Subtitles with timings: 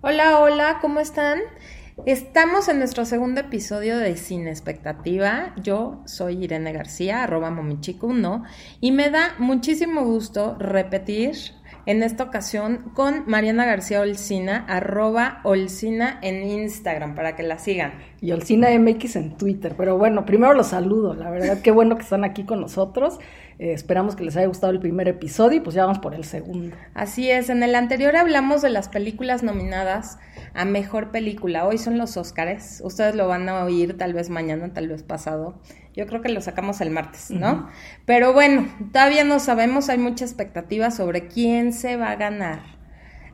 [0.00, 1.40] Hola, hola, ¿cómo están?
[2.06, 5.52] Estamos en nuestro segundo episodio de Sin Expectativa.
[5.60, 8.44] Yo soy Irene García, arroba momichico1,
[8.80, 11.34] y me da muchísimo gusto repetir
[11.84, 17.94] en esta ocasión con Mariana García Olcina, arroba Olcina en Instagram, para que la sigan.
[18.20, 19.74] Y Olcina MX en Twitter.
[19.76, 23.18] Pero bueno, primero los saludo, la verdad, qué bueno que están aquí con nosotros.
[23.58, 26.24] Eh, esperamos que les haya gustado el primer episodio y pues ya vamos por el
[26.24, 26.76] segundo.
[26.94, 30.18] Así es, en el anterior hablamos de las películas nominadas
[30.54, 31.66] a Mejor Película.
[31.66, 32.80] Hoy son los Óscares.
[32.84, 35.60] Ustedes lo van a oír tal vez mañana, tal vez pasado.
[35.94, 37.68] Yo creo que lo sacamos el martes, ¿no?
[38.06, 42.78] Pero bueno, todavía no sabemos, hay mucha expectativa sobre quién se va a ganar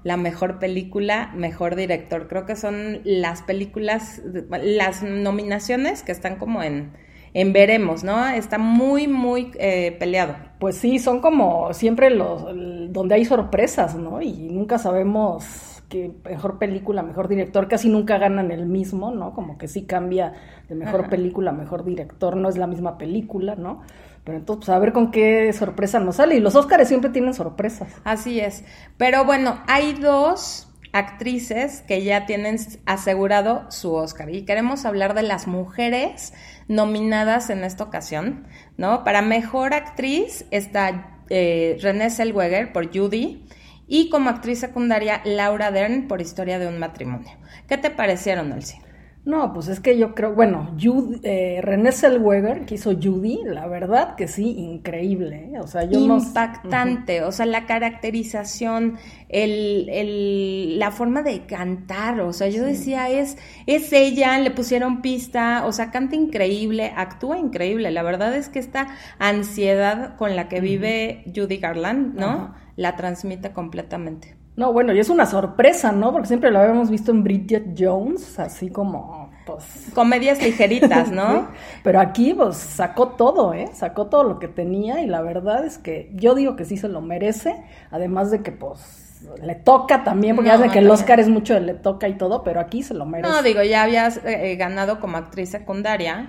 [0.05, 2.29] la mejor película, mejor director.
[2.29, 6.93] Creo que son las películas, las nominaciones que están como en,
[7.35, 8.27] en veremos, ¿no?
[8.29, 10.37] Está muy, muy eh, peleado.
[10.61, 12.47] Pues sí, son como siempre los
[12.93, 14.23] donde hay sorpresas, ¿no?
[14.23, 19.35] Y nunca sabemos qué mejor película, mejor director, casi nunca ganan el mismo, ¿no?
[19.35, 20.33] Como que sí cambia
[20.69, 23.83] de mejor película, mejor director, no es la misma película, ¿no?
[24.23, 26.37] Pero entonces, pues a ver con qué sorpresa nos sale.
[26.37, 27.93] Y los Óscares siempre tienen sorpresas.
[28.05, 28.65] Así es.
[28.97, 32.57] Pero bueno, hay dos actrices que ya tienen
[32.87, 34.31] asegurado su Oscar.
[34.33, 36.33] Y queremos hablar de las mujeres
[36.69, 39.03] nominadas en esta ocasión, ¿no?
[39.03, 43.45] Para mejor actriz está eh, Renée Zellweger por Judy
[43.89, 47.33] y como actriz secundaria Laura Dern por Historia de un matrimonio.
[47.69, 48.84] ¿Qué te parecieron, Elsie?
[49.25, 53.67] No, pues es que yo creo, bueno, Judy, eh, René Zellweger, que hizo Judy, la
[53.67, 55.51] verdad que sí, increíble.
[55.55, 55.61] ¿eh?
[55.61, 58.99] O sea, yo Impactante, o sea, la caracterización,
[59.31, 65.01] el, el, la forma de cantar, o sea, yo decía, es, es ella, le pusieron
[65.01, 67.91] pista, o sea, canta increíble, actúa increíble.
[67.93, 72.55] La verdad es que esta ansiedad con la que vive Judy Garland, ¿no?
[72.77, 74.44] La transmite completamente.
[74.57, 76.13] No, bueno, y es una sorpresa, ¿no?
[76.13, 79.65] Porque siempre lo habíamos visto en Bridget Jones, así como, pues...
[79.95, 81.49] Comedias ligeritas, ¿no?
[81.83, 83.71] Pero aquí, pues, sacó todo, ¿eh?
[83.75, 86.89] Sacó todo lo que tenía y la verdad es que yo digo que sí se
[86.89, 89.05] lo merece, además de que, pues,
[89.43, 92.15] le toca también, porque ya sé que el Oscar es mucho de le toca y
[92.15, 93.33] todo, pero aquí se lo merece.
[93.33, 96.29] No, digo, ya habías eh, ganado como actriz secundaria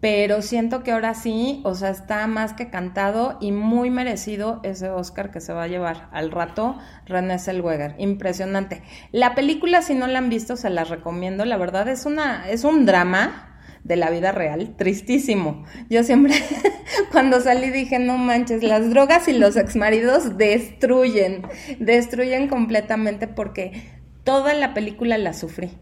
[0.00, 4.90] pero siento que ahora sí, o sea, está más que cantado y muy merecido ese
[4.90, 7.96] Oscar que se va a llevar al rato René Zellweger.
[7.98, 8.82] Impresionante.
[9.10, 11.44] La película, si no la han visto, se la recomiendo.
[11.44, 15.64] La verdad es una, es un drama de la vida real, tristísimo.
[15.90, 16.34] Yo siempre,
[17.12, 21.42] cuando salí dije, no manches, las drogas y los exmaridos destruyen,
[21.80, 23.72] destruyen completamente porque
[24.22, 25.76] toda la película la sufrí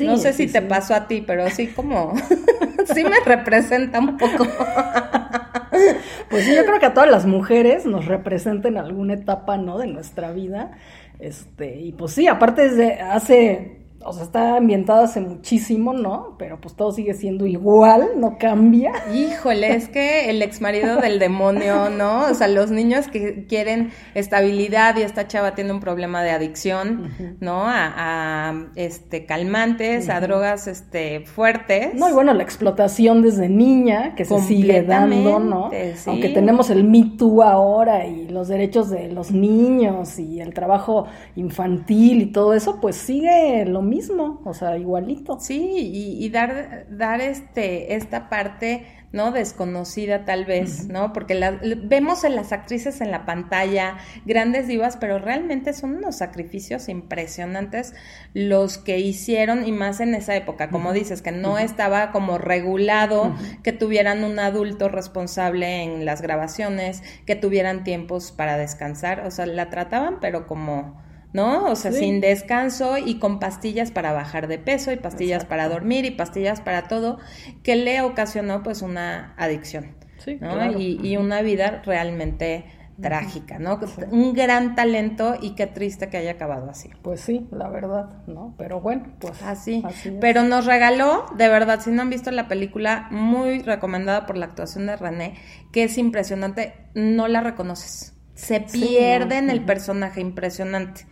[0.00, 2.14] no sé si te pasó a ti, pero sí como,
[2.94, 4.46] sí me representa un poco.
[6.30, 9.78] pues sí, yo creo que a todas las mujeres nos representa en alguna etapa, ¿no?
[9.78, 10.72] De nuestra vida.
[11.18, 16.36] Este, y pues sí, aparte desde hace o sea, está ambientada hace muchísimo, ¿no?
[16.38, 18.92] Pero pues todo sigue siendo igual, no cambia.
[19.12, 22.26] Híjole, es que el ex marido del demonio, ¿no?
[22.26, 27.10] O sea, los niños que quieren estabilidad y esta chava tiene un problema de adicción,
[27.40, 27.64] ¿no?
[27.66, 31.94] A, este calmantes, a drogas este fuertes.
[31.94, 35.70] No, y bueno, la explotación desde niña que se sigue dando, ¿no?
[36.06, 41.06] Aunque tenemos el Me Too ahora y los derechos de los niños y el trabajo
[41.34, 45.40] infantil y todo eso, pues sigue lo mismo, o sea, igualito.
[45.40, 45.90] Sí,
[46.20, 49.32] y, dar, dar este, esta parte, ¿no?
[49.32, 51.12] Desconocida tal vez, ¿no?
[51.12, 56.16] Porque la, vemos en las actrices en la pantalla, grandes divas, pero realmente son unos
[56.16, 57.94] sacrificios impresionantes
[58.34, 63.34] los que hicieron y más en esa época, como dices, que no estaba como regulado
[63.62, 69.46] que tuvieran un adulto responsable en las grabaciones, que tuvieran tiempos para descansar, o sea,
[69.46, 71.66] la trataban pero como ¿no?
[71.66, 76.04] O sea, sin descanso y con pastillas para bajar de peso y pastillas para dormir
[76.04, 77.18] y pastillas para todo,
[77.62, 79.94] que le ocasionó pues una adicción,
[80.40, 80.78] ¿no?
[80.78, 82.64] Y, una vida realmente
[83.00, 83.78] trágica, ¿no?
[84.10, 86.90] Un gran talento y qué triste que haya acabado así.
[87.02, 88.54] Pues sí, la verdad, ¿no?
[88.58, 89.84] Pero bueno, pues así.
[90.20, 94.46] Pero nos regaló, de verdad, si no han visto la película, muy recomendada por la
[94.46, 95.34] actuación de René,
[95.72, 101.06] que es impresionante, no la reconoces se pierde en el personaje impresionante.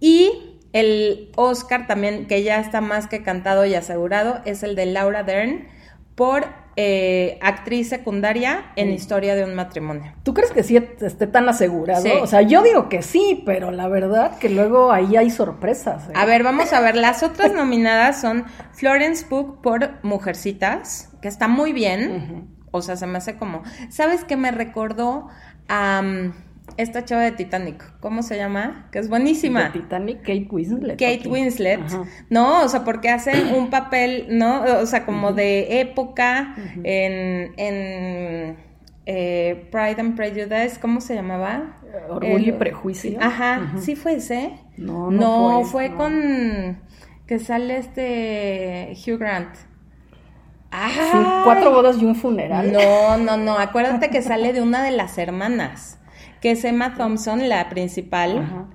[0.00, 4.86] Y el Oscar también, que ya está más que cantado y asegurado, es el de
[4.86, 5.68] Laura Dern
[6.16, 10.12] por eh, actriz secundaria en Historia de un matrimonio.
[10.24, 12.04] ¿Tú crees que sí esté tan asegurado?
[12.20, 16.08] O sea, yo digo que sí, pero la verdad que luego ahí hay sorpresas.
[16.08, 16.12] ¿eh?
[16.16, 16.96] A ver, vamos a ver.
[16.96, 22.48] Las otras nominadas son Florence Pugh por Mujercitas, que está muy bien.
[22.72, 23.62] O sea, se me hace como.
[23.90, 25.28] ¿Sabes qué me recordó
[25.68, 26.02] a
[26.76, 28.88] esta chava de Titanic, ¿cómo se llama?
[28.92, 29.64] Que es buenísima.
[29.64, 30.98] De Titanic, Kate Winslet.
[30.98, 31.80] Kate Winslet,
[32.30, 32.62] ¿no?
[32.62, 34.62] O sea, porque hace un papel, ¿no?
[34.80, 36.54] O sea, como de época
[36.84, 38.56] en, en
[39.06, 41.78] eh, Pride and Prejudice, ¿cómo se llamaba?
[42.10, 43.18] Orgullo y prejuicio.
[43.20, 44.52] Ajá, sí fue ese.
[44.76, 46.78] No, no, fue, con
[47.26, 49.54] que sale este Hugh Grant.
[50.70, 52.72] Ah, cuatro bodas y un funeral.
[52.72, 53.58] No, no, no.
[53.58, 55.98] Acuérdate que sale de una de las hermanas
[56.40, 58.68] que es Emma Thompson, la principal.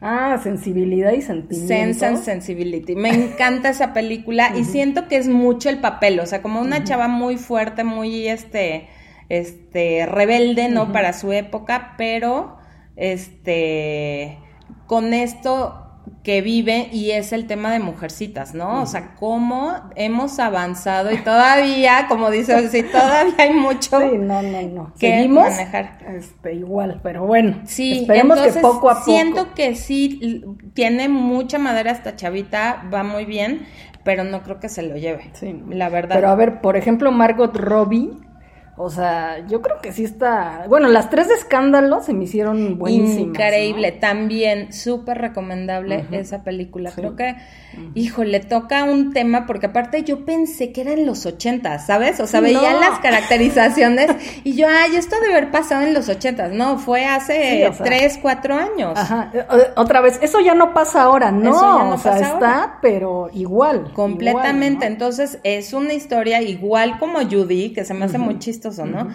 [0.00, 1.68] Ah, sensibilidad y sentimiento.
[1.68, 2.94] Sense and Sensibility.
[2.94, 6.84] Me encanta esa película y siento que es mucho el papel, o sea, como una
[6.84, 8.88] chava muy fuerte, muy este,
[9.28, 10.92] este, rebelde, ¿no?
[10.92, 12.58] Para su época, pero,
[12.96, 14.38] este,
[14.86, 15.85] con esto
[16.22, 18.82] que vive y es el tema de mujercitas, ¿no?
[18.82, 24.42] O sea, cómo hemos avanzado y todavía, como dice, sí, todavía hay mucho sí, no,
[24.42, 24.92] no, no.
[24.98, 25.98] que Seguimos, manejar.
[26.08, 29.04] Este, igual, pero bueno, sí, esperemos que poco a poco.
[29.04, 30.44] Siento que sí
[30.74, 33.66] tiene mucha madera esta chavita, va muy bien,
[34.02, 35.30] pero no creo que se lo lleve.
[35.34, 36.16] Sí, la verdad.
[36.16, 38.10] Pero a ver, por ejemplo, Margot Robbie
[38.78, 40.66] o sea, yo creo que sí está.
[40.68, 43.28] Bueno, las tres de escándalo se me hicieron buenísimas.
[43.28, 46.90] Increíble, también súper recomendable esa película.
[46.94, 47.36] Creo que,
[47.94, 52.20] hijo, le toca un tema, porque aparte yo pensé que eran los 80, ¿sabes?
[52.20, 54.10] O sea, veía las caracterizaciones
[54.44, 56.48] y yo, ay, esto debe haber pasado en los 80.
[56.48, 58.92] No, fue hace tres, cuatro años.
[58.94, 61.50] Ajá, eh, eh, otra vez, eso ya no pasa ahora, no.
[61.50, 63.90] Eso ya no o sea, está, pero igual.
[63.94, 64.84] Completamente.
[64.84, 68.38] Entonces, es una historia igual como Judy, que se me hace muy
[68.70, 69.08] chistoso ¿no?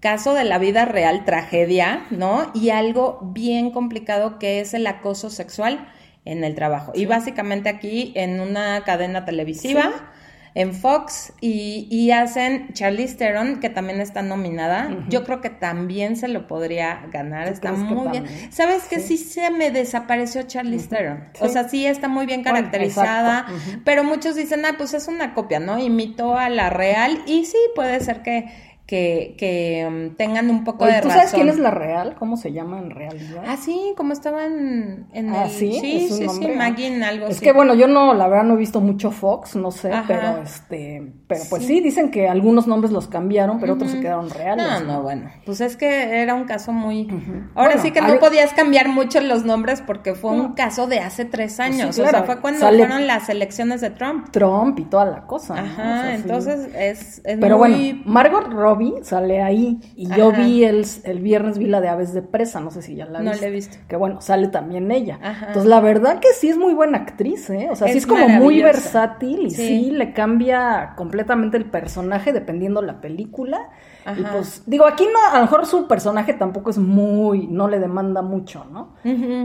[0.00, 2.50] Caso de la vida real, tragedia, ¿no?
[2.54, 5.88] Y algo bien complicado que es el acoso sexual
[6.24, 6.92] en el trabajo.
[6.94, 10.12] Y básicamente aquí en una cadena televisiva.
[10.54, 15.04] en Fox y, hacen Charlize Theron, que también está nominada.
[15.10, 18.24] Yo creo que también se lo podría ganar, está muy bien.
[18.50, 19.18] ¿Sabes que sí.
[19.18, 21.24] se me desapareció Charlize Theron?
[21.40, 23.44] O sea, sí está muy bien caracterizada,
[23.84, 25.78] pero muchos dicen, ah, pues es una copia, ¿no?
[25.78, 28.46] Imitó a la real y sí, puede ser que
[28.86, 32.14] que, que um, tengan un poco de ¿tú sabes quién es la real?
[32.16, 33.42] ¿Cómo se llama en realidad?
[33.44, 35.50] Ah, sí, como estaban en ah, el...
[35.50, 35.78] ¿sí?
[35.80, 38.80] Sí, sí, sí, Maggie algo Es que, bueno, yo no, la verdad no he visto
[38.80, 41.14] mucho Fox, no sé, pero este...
[41.26, 41.80] Pero pues sí.
[41.80, 44.64] dicen que algunos nombres los cambiaron, pero otros se quedaron reales.
[44.64, 47.08] No, no, bueno, pues es que era un caso muy...
[47.56, 51.24] Ahora sí que no podías cambiar mucho los nombres porque fue un caso de hace
[51.24, 54.30] tres años, o sea, fue cuando fueron las elecciones de Trump.
[54.30, 55.54] Trump y toda la cosa.
[55.54, 59.80] Ajá, entonces es, es Pero bueno, Margot Robbie sale ahí.
[59.94, 62.94] Y yo vi el, el viernes, vi la de Aves de Presa, no sé si
[62.94, 63.34] ya la viste.
[63.36, 63.76] No la he visto.
[63.88, 65.18] Que bueno, sale también ella.
[65.40, 67.68] Entonces, la verdad que sí es muy buena actriz, ¿eh?
[67.70, 69.90] O sea, sí es como muy versátil y sí.
[69.90, 73.70] le cambia completamente el personaje dependiendo la película.
[74.16, 77.78] Y pues, digo, aquí no, a lo mejor su personaje tampoco es muy, no le
[77.78, 78.94] demanda mucho, ¿no?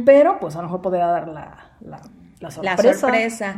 [0.05, 2.83] Pero pues a lo mejor podría dar la, la, sorpresa.
[2.83, 3.55] La sorpresa.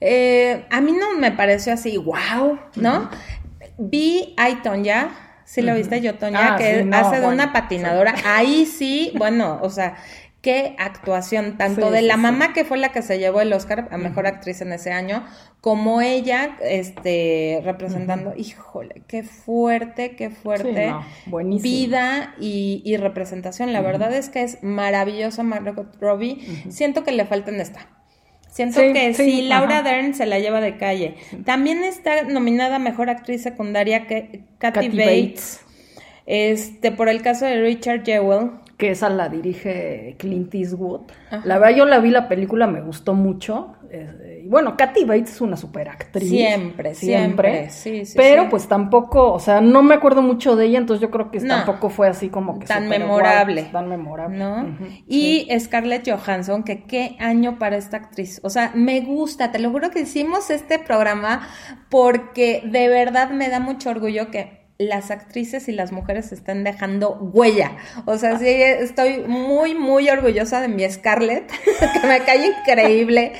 [0.00, 3.08] Eh, a mí no me pareció así, wow, ¿no?
[3.90, 5.10] Vi a Tonya,
[5.44, 8.14] sí lo viste yo, Tonya, ah, que hace de una patinadora.
[8.24, 9.96] Ahí sí, bueno, o sea,
[10.42, 13.96] qué actuación, tanto de la mamá que fue la que se llevó el Oscar a
[13.96, 15.24] Mejor Actriz en ese año,
[15.60, 20.94] como ella, este, representando, híjole, qué fuerte, qué fuerte
[21.60, 23.72] vida y, representación.
[23.72, 26.64] La verdad es que es maravillosa Margot Robbie.
[26.68, 27.88] Siento que le falta en esta.
[28.52, 31.14] Siento que sí, Laura Dern se la lleva de calle.
[31.46, 35.62] También está nominada Mejor Actriz Secundaria que Kathy, Bates.
[36.26, 38.50] Este, por el caso de Richard Jewell.
[38.76, 41.00] Que esa la dirige Clint Eastwood.
[41.44, 43.74] La verdad, yo la vi la película, me gustó mucho.
[43.94, 46.26] Eh, y bueno, Kathy Bates es una super actriz.
[46.26, 47.68] Siempre, siempre.
[47.68, 51.10] Sí, sí, pero pues tampoco, o sea, no me acuerdo mucho de ella, entonces yo
[51.10, 53.64] creo que tampoco fue así como que tan memorable.
[53.64, 54.38] tan memorable.
[54.38, 54.78] ¿No?
[55.06, 58.40] y Scarlett Johansson, que qué año para esta actriz.
[58.42, 61.46] O sea, me gusta, te lo juro que hicimos este programa
[61.90, 67.12] porque de verdad me da mucho orgullo que las actrices y las mujeres están dejando
[67.20, 67.76] huella.
[68.04, 71.50] O sea, sí, estoy muy, muy orgullosa de mi Scarlett,
[72.00, 73.32] que me cae increíble.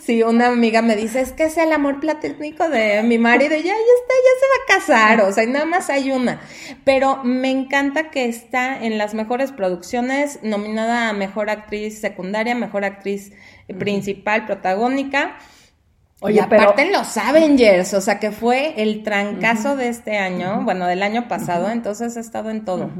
[0.00, 3.62] Si una amiga me dice, es que es el amor platónico de mi marido, ya,
[3.62, 6.40] ya está, ya se va a casar, o sea, y nada más hay una.
[6.84, 12.84] Pero me encanta que está en las mejores producciones, nominada a Mejor Actriz Secundaria, Mejor
[12.84, 13.32] Actriz
[13.78, 15.38] Principal, Protagónica
[16.28, 20.86] y aparte en los Avengers, o sea que fue el trancazo de este año, bueno,
[20.86, 22.90] del año pasado, entonces ha estado en todo.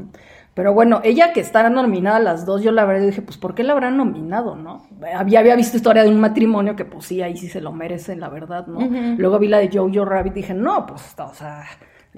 [0.53, 3.63] Pero bueno, ella que estará nominada las dos, yo la verdad dije, pues ¿por qué
[3.63, 4.87] la habrán nominado, no?
[5.13, 8.21] Había, había visto historia de un matrimonio que pues sí, ahí sí se lo merecen,
[8.21, 8.79] la verdad, ¿no?
[9.17, 11.65] Luego vi la de Jojo Rabbit y dije, no, pues está, o sea,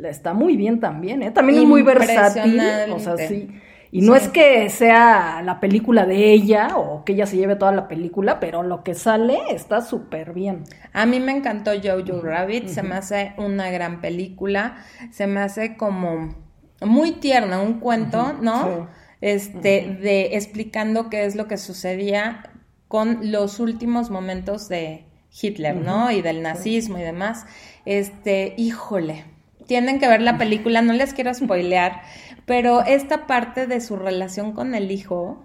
[0.03, 1.31] está muy bien también, ¿eh?
[1.31, 2.61] También es muy versátil,
[2.91, 3.49] o sea, sí.
[3.91, 7.71] Y no es que sea la película de ella o que ella se lleve toda
[7.71, 10.63] la película, pero lo que sale está súper bien.
[10.93, 14.77] A mí me encantó Jojo Rabbit, se me hace una gran película,
[15.11, 16.35] se me hace como
[16.81, 18.89] muy tierna, un cuento, ¿no?
[19.21, 22.43] Este, de explicando qué es lo que sucedía
[22.87, 25.05] con los últimos momentos de
[25.41, 26.11] Hitler, ¿no?
[26.11, 27.45] Y del nazismo y demás.
[27.85, 29.25] Este, híjole,
[29.65, 32.01] tienen que ver la película, no les quiero spoilear,
[32.47, 35.43] pero esta parte de su relación con el hijo,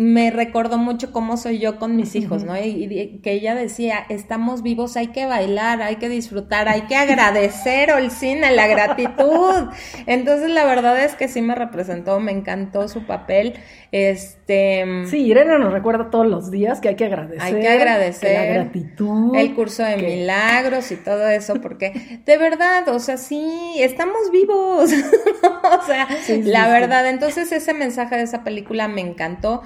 [0.00, 2.56] me recordó mucho cómo soy yo con mis hijos, ¿no?
[2.56, 7.92] Y, que ella decía, estamos vivos, hay que bailar, hay que disfrutar, hay que agradecer,
[7.92, 9.68] Olcina, la gratitud.
[10.06, 13.58] Entonces, la verdad es que sí me representó, me encantó su papel.
[13.92, 14.86] Este.
[15.04, 17.42] Sí, Irene nos recuerda todos los días que hay que agradecer.
[17.42, 18.38] Hay que agradecer.
[18.38, 19.36] la gratitud.
[19.36, 24.92] El curso de milagros y todo eso, porque de verdad, o sea, sí, estamos vivos.
[25.78, 26.08] o sea,
[26.42, 27.06] la verdad.
[27.06, 29.62] Entonces, ese mensaje de esa película me encantó.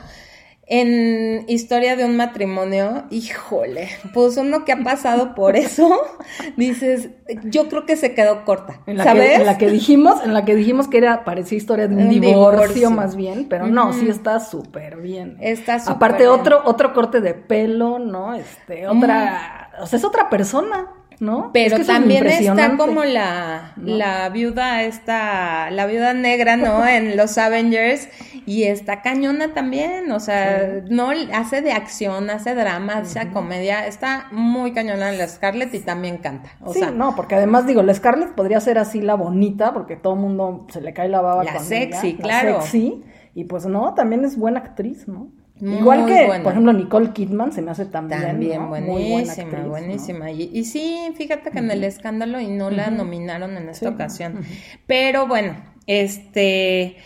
[0.67, 6.01] En Historia de un matrimonio, híjole, pues uno que ha pasado por eso,
[6.57, 7.11] dices,
[7.45, 9.29] yo creo que se quedó corta, en la ¿sabes?
[9.29, 12.09] Que, en la que dijimos, en la que dijimos que era, parecía historia de un,
[12.09, 15.37] divorcio, más bien, pero no, sí está súper bien.
[15.41, 18.35] Está súper Aparte otro, otro corte de pelo, ¿no?
[18.35, 20.89] Este, otra, o sea, es otra persona.
[21.21, 21.51] ¿No?
[21.53, 26.87] Pero también está como la, la viuda, esta, la viuda negra, ¿no?
[26.89, 28.09] en los Avengers,
[28.47, 34.29] y está cañona también, o sea, no hace de acción, hace drama, hace comedia, está
[34.33, 36.51] muy cañona en la Scarlett y también canta.
[36.61, 39.97] O sí, sea, no, porque además digo, la Scarlett podría ser así la bonita, porque
[39.97, 42.51] todo el mundo se le cae la baba la sexy, ella, claro.
[42.51, 43.03] La sexy,
[43.35, 45.29] y pues no, también es buena actriz, ¿no?
[45.61, 50.31] Igual que, por ejemplo, Nicole Kidman se me hace también, también buenísima, buena buenísima.
[50.33, 54.41] Y, y, sí, fíjate que en el escándalo y no la nominaron en esta ocasión.
[54.87, 55.55] Pero bueno,
[55.87, 56.97] este,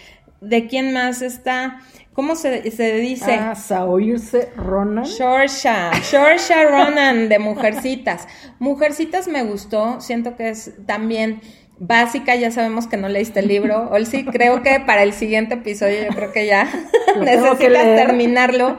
[0.41, 1.81] ¿de quién más está?
[2.15, 3.35] ¿Cómo se, se dice?
[3.35, 5.05] Ah, Saoirse Ronan.
[5.05, 8.27] Shorsha, Shorsha Ronan de Mujercitas.
[8.59, 11.41] Mujercitas me gustó, siento que es también
[11.79, 13.89] básica, ya sabemos que no leíste el libro.
[13.91, 16.69] Olsi, creo que para el siguiente episodio yo creo que ya
[17.21, 18.79] necesitas terminarlo.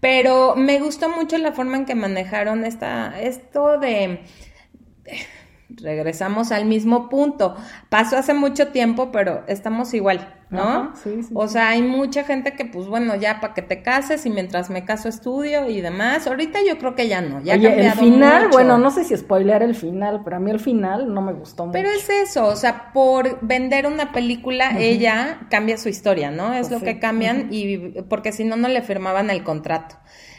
[0.00, 4.20] Pero me gustó mucho la forma en que manejaron esta, esto de
[5.80, 7.56] regresamos al mismo punto.
[7.88, 10.92] Pasó hace mucho tiempo, pero estamos igual, ¿no?
[10.94, 14.26] sí, sí, o sea, hay mucha gente que, pues bueno, ya para que te cases
[14.26, 16.26] y mientras me caso estudio y demás.
[16.26, 19.62] Ahorita yo creo que ya no, ya Oye, el final, bueno, no sé si spoilear
[19.62, 21.72] el final, pero a mí el final no me gustó mucho.
[21.72, 26.52] Pero es eso, o sea, por vender una película, ella cambia su historia, ¿no?
[26.54, 26.84] Es Pues lo sí.
[26.84, 29.96] que cambian y porque si no, no le firmaban el contrato.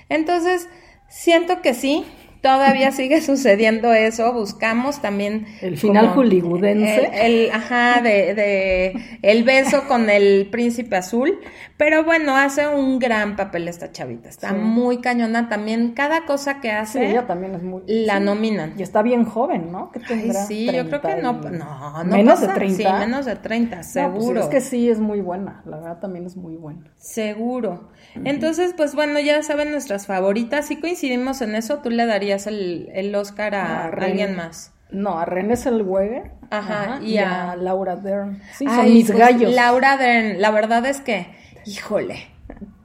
[0.09, 0.69] Entonces,
[1.07, 2.05] siento que sí,
[2.43, 4.31] todavía sigue sucediendo eso.
[4.33, 7.09] Buscamos también El final hollywoodense.
[7.13, 11.39] El, el- ajá, de, de el beso con el príncipe azul.
[11.77, 14.29] Pero bueno, hace un gran papel esta chavita.
[14.29, 14.55] Está Sí.
[14.55, 15.93] muy cañona también.
[15.93, 17.81] Cada cosa que Sí, hace ella también es muy...
[17.87, 18.23] la sí.
[18.23, 18.73] nominan.
[18.77, 19.91] Y está bien joven, ¿no?
[19.91, 20.45] ¿Qué Ay, tendrá?
[20.45, 22.77] sí, yo creo que no, 30 y- no, no ¿Menos pasa- de 30?
[22.77, 24.41] Sí, menos de 30, No, pues seguro.
[24.41, 25.61] es que sí, es muy buena.
[25.65, 26.81] La verdad también es muy buena.
[26.97, 27.89] Seguro.
[28.25, 30.67] Entonces, pues bueno, ya saben nuestras favoritas.
[30.67, 34.71] Si coincidimos en eso, tú le darías el, el Oscar a, alguien más.
[34.91, 36.31] No, a René Zellweger.
[36.51, 37.51] Ajá, y, y a...
[37.51, 38.41] a- Laura Dern.
[38.55, 39.53] Sí, son mis pues, gallos.
[39.53, 41.27] Laura Dern, la verdad es que,
[41.65, 42.27] híjole,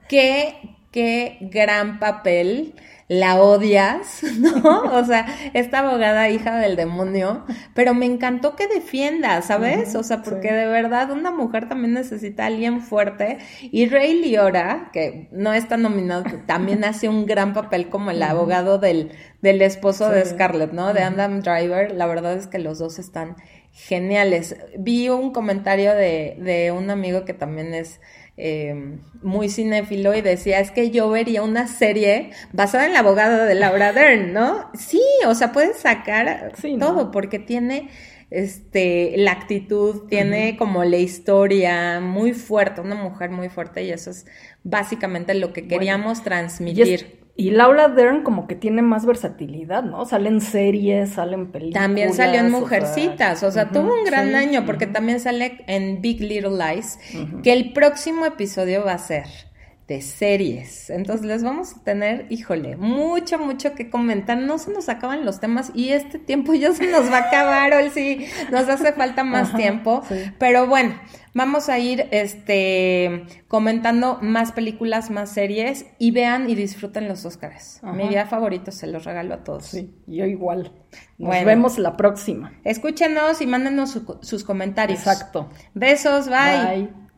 [0.07, 0.55] qué,
[0.91, 2.73] qué gran papel.
[3.09, 4.83] La odias, ¿no?
[4.93, 9.95] O sea, esta abogada hija del demonio, pero me encantó que defienda, ¿sabes?
[9.95, 10.53] O sea, porque sí.
[10.53, 13.39] de verdad una mujer también necesita a alguien fuerte.
[13.63, 18.77] Y Ray Liora, que no está nominado, también hace un gran papel como el abogado
[18.77, 19.11] del,
[19.41, 20.23] del esposo de.
[20.23, 20.93] Scarlett, ¿no?
[20.93, 21.91] De Adam Driver.
[21.91, 23.37] La verdad es que los dos están
[23.71, 24.55] geniales.
[24.77, 28.01] Vi un comentario de, de un amigo que también es
[28.41, 33.45] eh, muy cinéfilo y decía, es que yo vería una serie basada en la abogada
[33.45, 34.69] de Laura Dern, ¿no?
[34.73, 36.87] Sí, o sea, puedes sacar Sí, ¿no?
[36.87, 37.89] todo porque tiene
[38.31, 44.11] este la actitud, tiene como la historia muy fuerte, una mujer muy fuerte y eso
[44.11, 44.25] es
[44.63, 47.18] básicamente lo que queríamos transmitir.
[47.39, 50.05] Y Laura Dern como que tiene más versatilidad, ¿no?
[50.05, 51.81] Salen series, salen películas.
[51.81, 55.21] También salió en o sea, Mujercitas, o sea, tuvo un gran sí, año porque también
[55.21, 56.99] sale en Big Little Lies,
[57.41, 59.23] que el próximo episodio va a ser
[59.89, 60.89] de series.
[60.91, 64.37] Entonces les vamos a tener, híjole, mucho, mucho que comentar.
[64.37, 67.73] No se nos acaban los temas y este tiempo ya se nos va a acabar,
[67.73, 70.03] o sí, nos hace falta más Ajá, tiempo.
[70.07, 70.15] sí.
[70.37, 70.93] Pero bueno,
[71.33, 77.25] vamos a ir este comentando más películas, más series y vean y disfruten los.
[77.25, 77.91] Ajá.
[77.91, 79.65] Mi día favorito se los regalo a todos.
[79.65, 80.71] Sí, yo igual.
[81.17, 81.45] Nos Bueno.
[81.47, 82.53] vemos la próxima.
[82.63, 84.99] Escúchenos y mándenos su- sus comentarios.
[84.99, 85.49] Exacto.
[85.73, 86.75] Besos, bye.
[86.85, 87.08] Bye.